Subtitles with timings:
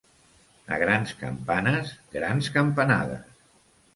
[0.77, 3.31] A grans campanes, grans campanades.